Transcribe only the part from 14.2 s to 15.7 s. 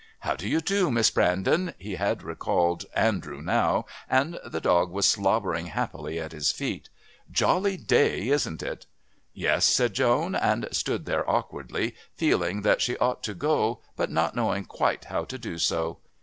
knowing quite how to do